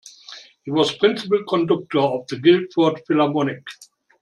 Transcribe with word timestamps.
He 0.63 0.71
was 0.71 0.97
principal 0.97 1.43
conductor 1.47 1.99
of 1.99 2.25
the 2.27 2.39
Guildford 2.39 3.03
Philharmonic. 3.05 3.61